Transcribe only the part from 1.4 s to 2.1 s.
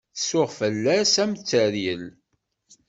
teryel.